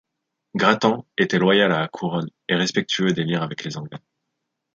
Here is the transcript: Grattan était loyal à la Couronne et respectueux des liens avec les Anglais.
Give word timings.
Grattan 0.57 1.05
était 1.19 1.37
loyal 1.37 1.71
à 1.71 1.77
la 1.77 1.87
Couronne 1.87 2.31
et 2.49 2.55
respectueux 2.55 3.13
des 3.13 3.23
liens 3.23 3.43
avec 3.43 3.63
les 3.63 3.77
Anglais. 3.77 3.99